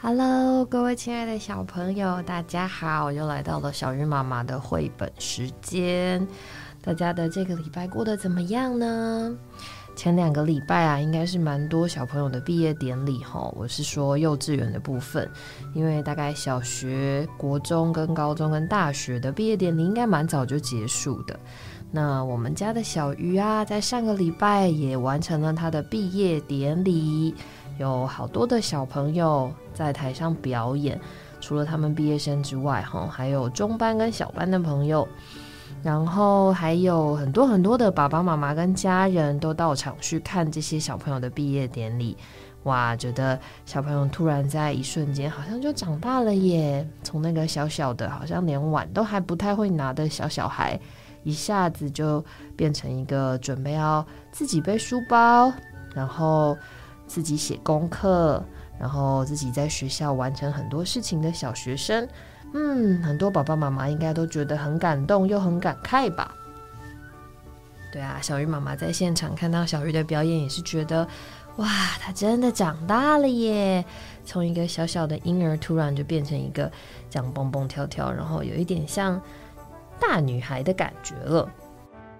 [0.00, 3.10] Hello，各位亲爱的小朋友，大家好！
[3.10, 6.24] 又来到了小鱼妈妈的绘本时间。
[6.80, 9.34] 大家的这个礼拜过得怎么样呢？
[9.96, 13.52] 前两个礼拜啊，应该是蛮多小朋友的毕业典礼哈。
[13.56, 15.28] 我是说幼稚园的部分，
[15.74, 21.36] 因为大概小学、国中、跟高中、跟大学的毕业典礼应该蛮早就结束的。
[21.90, 27.34] 那我们家的小鱼啊，在上个礼拜也完成了他的毕业典礼。
[27.78, 31.00] 有好多的小朋友在台上表演，
[31.40, 35.06] 除了他们毕业生之外，哈，还有中班跟小班的朋友，
[35.82, 42.16] 然后还有很多很多的爸爸妈妈跟家人都到场去看这些小朋友的毕业典礼。
[42.64, 46.86] 哇，觉得小朋友突然在一瞬间好像就长大了耶！
[47.04, 50.78] 从那个小小的，好像连碗都还不太会拿的小小孩，
[51.22, 52.22] 一下子就
[52.56, 55.52] 变成一个准备要自己背书包，
[55.94, 56.56] 然后。
[57.08, 58.44] 自己写功课，
[58.78, 62.06] 然后自己在学校完成很多事情的小学生，
[62.54, 66.32] 嗯，很多爸爸妈妈应该都觉得很感动又很感慨吧？
[67.90, 71.08] 对啊，小鱼妈妈在现场看到小鱼的表演，也是觉得
[71.56, 71.66] 哇，
[71.98, 73.82] 她真的长大了耶！
[74.26, 76.70] 从一个小小的婴儿，突然就变成一个
[77.08, 79.18] 这样蹦蹦跳跳，然后有一点像
[79.98, 81.50] 大女孩的感觉了。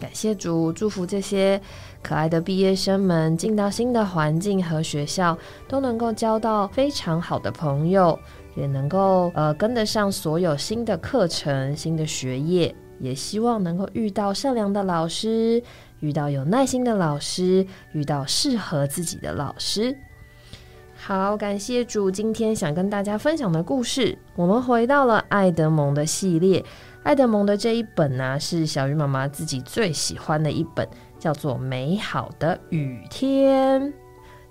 [0.00, 1.60] 感谢主，祝福这些
[2.02, 5.36] 可爱的毕业生们进到新的环境和学校，
[5.68, 8.18] 都能够交到非常好的朋友，
[8.56, 12.74] 也能够呃跟得上所有新的课程、新的学业。
[12.98, 15.62] 也希望能够遇到善良的老师，
[16.00, 19.96] 遇到有耐心的老师，遇到适合自己的老师。
[20.94, 26.62] 好，感谢主，今天想跟大家分享的故事，我们回到了爱德蒙的系列。
[27.02, 30.86] 爱德蒙的这一本呢，是小鱼妈妈自己最喜欢的一本，
[31.18, 33.82] 叫做《美好的雨天》。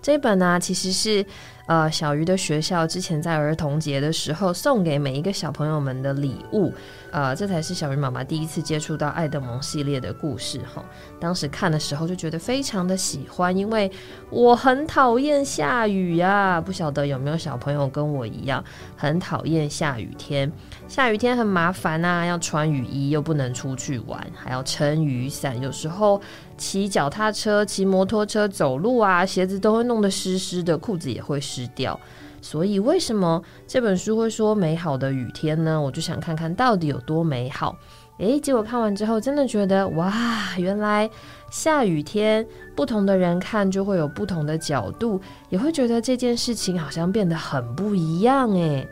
[0.01, 1.25] 这本呢，其实是
[1.69, 6.73] 呃小鱼的学校之前在儿童节的时候送给每一个小朋友们的礼物。
[7.11, 10.83] 呃，这才是小鱼妈妈第一次接触到爱德蒙系列的故事哈。
[11.19, 13.91] 当时看的时候就觉得非常的喜欢，因为
[14.31, 16.59] 我很讨厌下雨呀。
[16.59, 18.63] 不晓得有没有小朋友跟我一样，
[18.95, 20.51] 很讨厌下雨天。
[20.87, 25.59] 下雨天很麻烦呐，要穿雨衣又不能出去玩，还要撑雨伞。
[25.59, 26.21] 有时候
[26.57, 31.99] 骑脚踏车、骑摩托车、走路啊，鞋子都会弄得湿湿的，裤子也会湿掉。
[32.41, 35.79] 所以，为什么这本书会说美好的雨天呢？
[35.79, 37.75] 我就想看看到底有多美好。
[38.19, 40.11] 诶，结果看完之后，真的觉得哇，
[40.57, 41.09] 原来
[41.51, 48.51] 下雨天不同的人看就会有不同的角度，也会觉得这件事情好像变得很不一样。
[48.51, 48.87] 诶，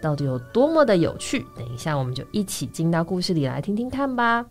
[0.00, 1.44] 到底有多么的有趣？
[1.54, 4.46] 等一下，我们就一起进到故事里来听听看吧。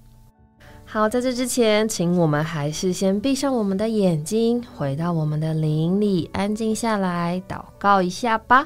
[0.87, 8.65] 好，在这之前，请我们还是先闭上我们的眼睛，回到我们的灵里，安静下来，祷告一下吧。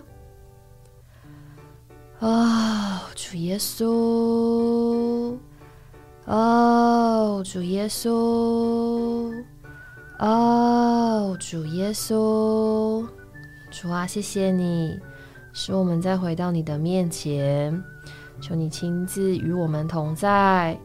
[2.20, 5.36] 哦，主耶稣，
[6.26, 9.34] 哦，主耶稣，
[10.20, 13.08] 哦，主耶稣，
[13.72, 15.00] 主啊，谢谢你，
[15.52, 17.82] 使我们再回到你的面前，
[18.40, 20.78] 求你亲自与我们同在。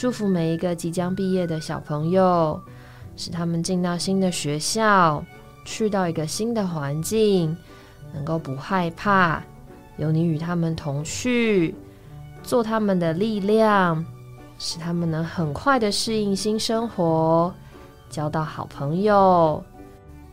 [0.00, 2.58] 祝福每一个即将毕业的小朋友，
[3.18, 5.22] 使他们进到新的学校，
[5.66, 7.54] 去到一个新的环境，
[8.14, 9.42] 能够不害怕，
[9.98, 11.74] 有你与他们同去，
[12.42, 14.02] 做他们的力量，
[14.58, 17.52] 使他们能很快的适应新生活，
[18.08, 19.62] 交到好朋友，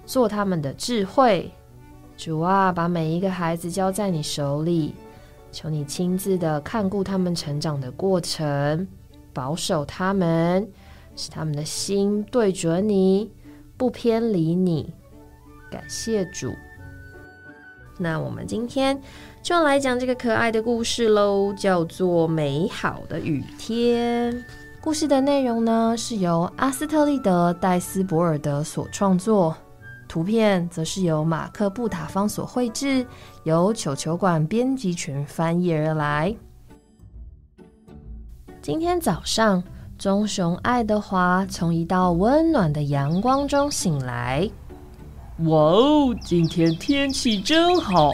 [0.05, 1.51] 做他们的智慧。
[2.15, 4.95] 主啊，把每一个孩子交在你手里，
[5.51, 8.87] 求你亲自的看顾他们成长的过程。
[9.37, 10.67] 保守他们，
[11.15, 13.31] 使他们的心对准你，
[13.77, 14.91] 不偏离你。
[15.69, 16.51] 感谢主。
[17.99, 18.99] 那我们今天
[19.43, 24.33] 就来讲这个可爱的故事喽，叫做《美好的雨天》。
[24.81, 29.55] 故事的内容呢，是由阿斯特利德·戴斯博尔德所创作，
[30.07, 33.05] 图片则是由马克·布塔方所绘制，
[33.43, 36.35] 由球球馆编辑群翻译而来。
[38.61, 39.63] 今天早上，
[39.97, 44.49] 棕熊爱德华从一道温暖的阳光中醒来。
[45.45, 48.11] 哇哦，今天天气真好！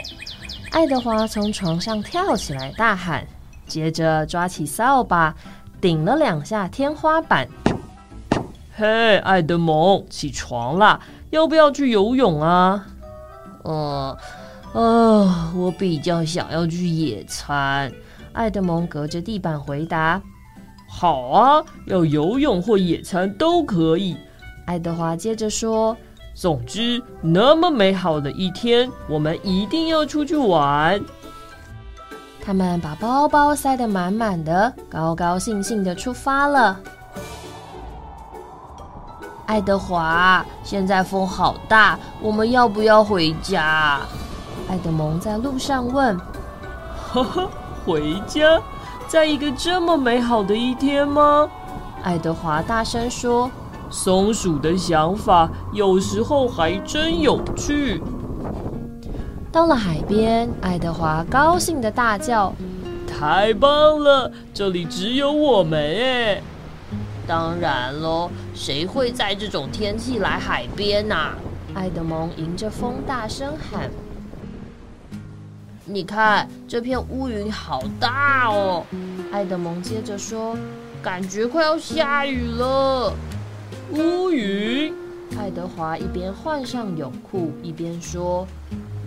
[0.72, 3.26] 爱德华从床上跳起来，大喊，
[3.66, 5.34] 接着抓起扫把，
[5.82, 7.48] 顶了两下天花板。
[8.76, 11.00] 嘿，爱德蒙，起床啦！
[11.32, 12.86] 要不要去游泳啊？
[13.64, 14.18] 呃，
[14.74, 17.92] 呃，我比较想要去野餐。
[18.34, 20.22] 爱德蒙隔着地板回答。
[20.96, 24.16] 好啊，要游泳或野餐都可以。
[24.68, 25.98] 爱德华接着说
[26.36, 31.02] ：“总之，那么美好的一天，我们一定要出去玩。
[32.40, 36.80] 他们把包包塞得满满的，高高兴兴的出发了。
[39.48, 44.00] 爱德华，现在风好大，我们要不要回家？
[44.70, 46.16] 爱德蒙在路上问。
[47.12, 47.50] 呵呵，
[47.84, 48.62] 回家，
[49.14, 51.48] 在一个这么美好的一天吗？
[52.02, 53.48] 爱德华大声说。
[53.92, 58.02] 松鼠的想法有时候还真有趣。
[59.52, 62.52] 到了海边，爱德华高兴的大叫
[63.06, 64.32] ：“太棒了！
[64.52, 66.42] 这里只有我们哎！”
[67.28, 71.34] 当然喽，谁会在这种天气来海边呐？
[71.76, 73.92] 爱德蒙迎着风大声喊
[75.86, 78.86] ：“你看，这片乌云好大哦！”
[79.32, 80.58] 爱德蒙接着说
[81.04, 83.14] ：“感觉快要下雨了。”
[83.92, 84.94] 乌云，
[85.38, 88.48] 爱德华一边换上泳裤一边说：“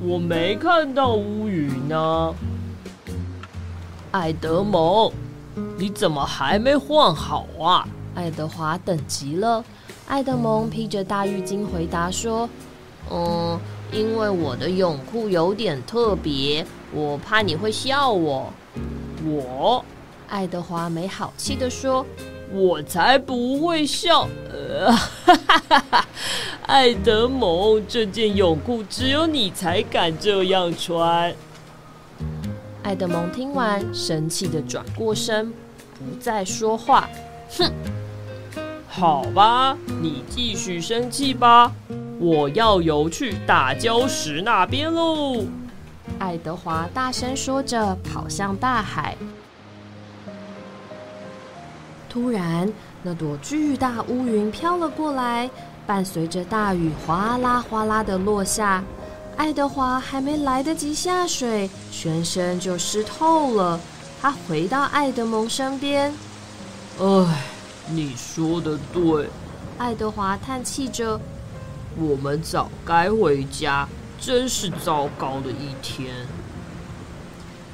[0.04, 2.34] 我没看到乌云呢。”
[4.12, 5.12] 爱德蒙，
[5.78, 7.88] 你怎么还没换好啊？
[8.14, 9.64] 爱德华等急了。
[10.06, 12.48] 爱德蒙披着大浴巾回答说
[13.10, 13.58] ：“嗯，
[13.92, 18.52] 因为我的泳裤有点特别，我怕你会笑我。”
[19.24, 19.84] 我，
[20.28, 22.04] 爱德华没好气的说。
[22.52, 24.28] 我才不会笑！
[24.52, 24.96] 呃，
[26.62, 31.34] 爱德蒙，这件泳裤只有你才敢这样穿。
[32.84, 35.52] 爱德蒙听完，生气的转过身，
[35.98, 37.08] 不再说话。
[37.58, 37.68] 哼，
[38.88, 41.72] 好吧，你继续生气吧。
[42.18, 45.44] 我要游去大礁石那边喽！
[46.18, 49.16] 爱德华大声说着，跑向大海。
[52.08, 52.72] 突然，
[53.02, 55.50] 那朵巨大乌云飘了过来，
[55.86, 58.82] 伴随着大雨哗啦哗啦的落下。
[59.36, 63.78] 爱德华还没来得及下水，全身就湿透了。
[64.22, 66.10] 他回到爱德蒙身边。
[66.98, 67.42] 唉，
[67.90, 69.28] 你说的对，
[69.76, 71.20] 爱德华叹气着。
[71.98, 73.88] 我们早该回家，
[74.20, 76.14] 真是糟糕的一天。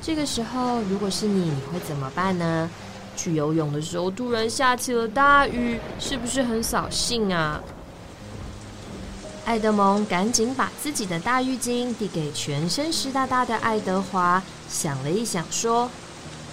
[0.00, 2.70] 这个时候，如果是你，你会怎么办呢？
[3.16, 7.60] 去游泳的时候，突然下起了大雨，是不是很扫兴啊？
[9.44, 15.90] 爱德蒙赶紧把自己的大浴巾递给全身湿哒哒的爱德华，想了一想，说：“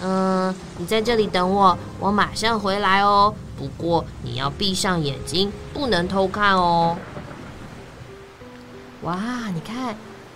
[0.02, 3.32] 嗯，你在这里等我，我马上回来哦。
[3.56, 6.96] 不过你要闭上眼睛，不能偷看哦。”
[9.02, 9.94] 哇，你看，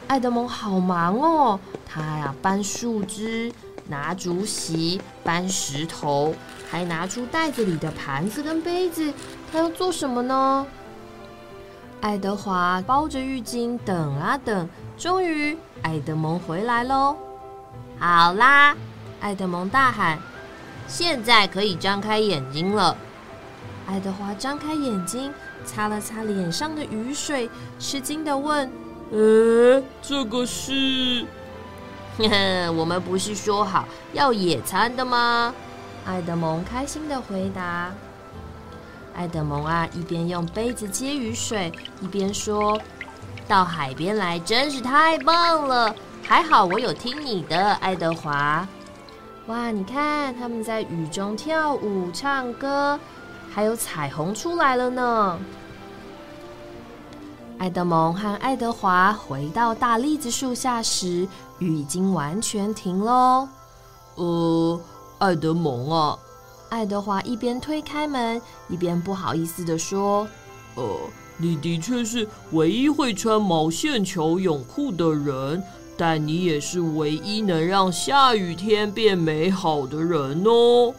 [0.09, 3.53] 爱德蒙好忙哦，他呀搬树枝。
[3.87, 6.35] 拿竹席搬石头，
[6.71, 9.13] 还拿出袋子里的盘子跟杯子，
[9.53, 10.67] 他要做什么呢？
[12.01, 14.67] 爱德华包着浴巾等啊等，
[14.97, 17.15] 终于爱德蒙回来喽！
[17.99, 18.75] 好啦，
[19.21, 20.19] 爱德蒙大喊
[20.89, 22.97] ：“现在可以张开眼睛了！”
[23.87, 25.31] 爱德华张开眼睛，
[25.65, 28.71] 擦了擦脸上的雨水，吃惊的问
[29.11, 31.27] ：“呃，这个是？”
[32.77, 35.53] 我们不是说好要野餐的吗？
[36.07, 37.93] 爱德蒙开心的回答。
[39.17, 42.81] 爱德蒙啊，一边用杯子接雨水，一边说
[43.49, 48.67] ：“到海边来真是太棒了，还好我有听你的，爱德华。”
[49.47, 52.99] 哇，你看他们在雨中跳舞、唱歌，
[53.55, 55.39] 还有彩虹出来了呢。
[57.57, 61.29] 爱德蒙和爱德华回到大栗子树下时，
[61.61, 63.49] 雨已经完全停喽。
[64.17, 64.81] 呃，
[65.19, 66.19] 爱德蒙啊，
[66.69, 70.27] 爱德华一边推开门，一边不好意思的说
[70.75, 70.85] ：“呃，
[71.37, 75.63] 你的确是唯一会穿毛线球泳裤的人，
[75.97, 80.93] 但你也是唯一能让下雨天变美好的人哦。”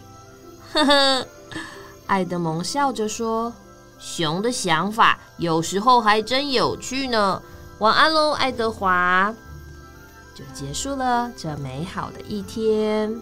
[0.71, 1.27] 呵呵，
[2.07, 3.51] 爱德蒙笑着说。
[3.97, 7.41] 熊的想法有时候还真有趣呢。
[7.79, 9.33] 晚安喽，爱德华。
[10.35, 13.15] 就结束了这美好的一天。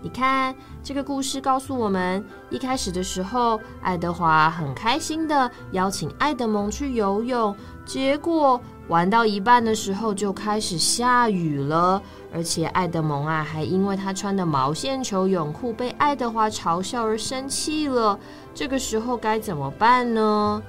[0.00, 12.00] 你看，这个故事告诉我们，一开始的时候，爱德华很开心的邀请爱德蒙去游泳，结果玩到一半的时候就开始下雨了。
[12.32, 18.18] 而且爱德蒙啊，还因为他穿的毛线球泳裤被爱德华嘲笑而生气了。
[18.52, 20.60] 这个时候该怎么办呢？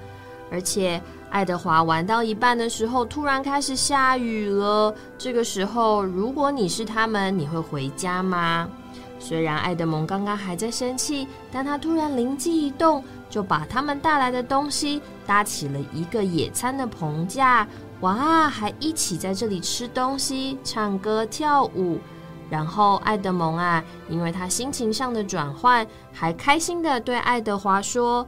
[0.52, 4.94] 而且爱德华玩到一半的时候，突然开始下雨了。
[5.18, 8.70] 这个时候，如果你是他们，你会回家吗？
[9.18, 17.68] 虽然爱德蒙刚刚还在生气，但他突然灵机一动，就把他们带来的东西搭起了一个野餐的棚架，
[18.02, 22.00] 哇，还一起在这里吃东西、唱歌、跳舞。
[22.48, 28.28] 然后爱德蒙啊，因为他心情上的转换，还开心的对爱德华说：“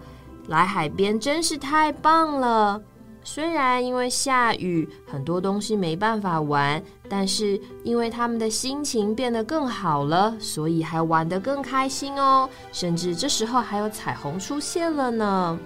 [0.49, 2.81] 来海边真是太棒了。”
[3.23, 12.49] 虽然因为下雨，很多东西没办法玩，但是因为他们的心情变得更好了，所以还玩得更开心哦。
[12.71, 15.59] 甚至这时候还有彩虹出现了呢。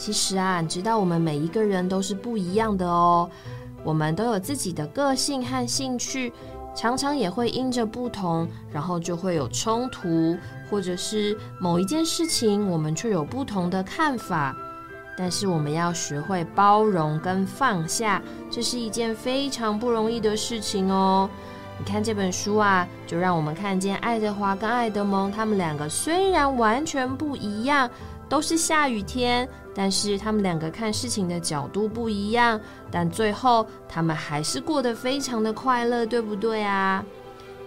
[0.00, 3.28] 其实啊，你知道我们每一个人都是不一样的哦，
[3.84, 6.32] 我们都有自己的个性和兴趣，
[6.74, 10.38] 常常也会因着不同，然后就会有冲突，
[10.70, 14.56] 或者是某一件事情，我们却有不同的看法。
[15.18, 21.28] 但是我们要学会包容跟放下，这是一件非常不容易的事情哦。
[21.78, 27.90] 你看这本书啊，就让我们看见爱德华跟爱德蒙他们两个虽然完全不一样，
[28.30, 32.58] 都是下雨天，但是他们两个看事情的角度不一样，
[32.90, 37.04] 但最后他们还是过得非常的快乐，对不对啊？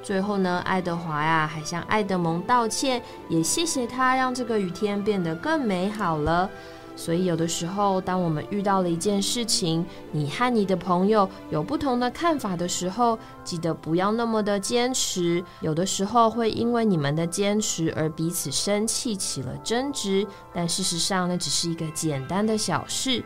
[0.01, 6.49] 最后呢，爱德华呀还向爱德蒙道歉，也谢谢他让这个雨天变得更美好了。
[6.95, 15.43] 所以，有的时候，当我们遇到了一件事情，你和你的朋友有不同的看法的时候，记得不要那么的坚持。
[15.61, 20.25] 有的时候会因为你们的坚持而彼此生气，起了争执。
[20.53, 23.23] 但事实上，那只是一个简单的小事。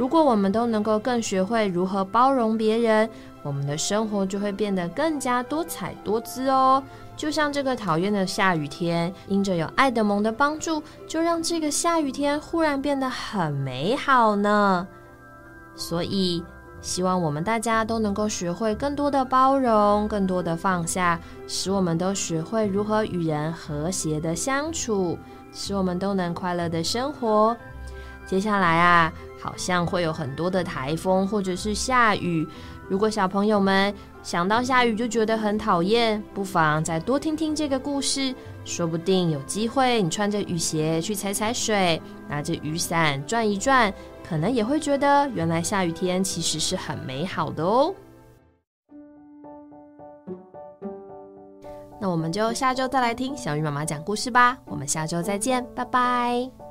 [0.00, 3.06] 如果我们都能够更学会如何包容别人，
[3.42, 6.82] 我们的生活就会变得更加多彩多姿哦。
[7.18, 14.88] 就像这个讨厌的下雨天，因着有爱德蒙的帮助，就让这个下雨天忽然变得很美好呢。
[15.76, 16.42] 所以，
[16.80, 25.18] 希望我们大家都能够学会更多的包容，更多的放下，使我们都学会如何与人和谐的相处，
[25.52, 27.54] 使我们都能快乐的生活。
[28.30, 32.46] 接下来啊，好像会有很多的台风或者是下雨。
[32.88, 38.32] 如果小朋友们想到下雨就觉得很讨厌，不妨再多听听这个故事，
[38.64, 47.92] 说不定有机会你穿着雨鞋去踩踩水，拿着雨伞转一转，可能也会觉得原来下雨天其实是很美好的哦。
[52.00, 56.69] 那我们就下周再来听小鱼妈妈讲故事吧，我们下周再见，拜拜。